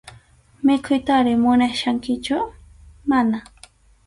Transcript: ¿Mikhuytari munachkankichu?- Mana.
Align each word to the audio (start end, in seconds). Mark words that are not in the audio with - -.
¿Mikhuytari 0.65 1.33
munachkankichu?- 1.43 2.41
Mana. 3.09 3.39